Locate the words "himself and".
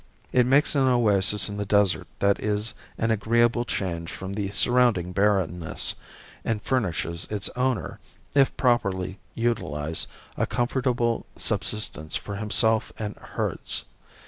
12.37-13.15